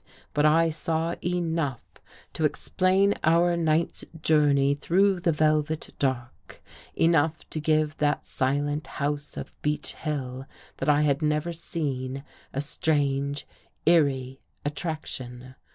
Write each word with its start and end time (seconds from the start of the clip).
But 0.33 0.47
I 0.47 0.71
saw 0.71 1.13
enough 1.23 1.83
to 2.33 2.43
explain 2.43 3.13
our 3.23 3.55
night's 3.55 4.03
journey 4.19 4.73
through 4.73 5.19
the 5.19 5.31
velvet 5.31 5.93
dark— 5.99 6.59
enough 6.95 7.47
to 7.51 7.59
give 7.59 7.97
that 7.97 8.25
silent 8.25 8.87
house 8.97 9.37
of 9.37 9.61
Beech 9.61 9.93
Hill 9.93 10.47
that 10.77 10.89
I 10.89 11.03
had 11.03 11.21
never 11.21 11.53
seen, 11.53 12.23
a 12.51 12.61
strange, 12.61 13.45
eerie 13.85 14.39
attrac 14.65 15.05
tion. 15.05 15.53